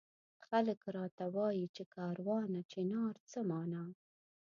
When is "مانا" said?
3.49-3.83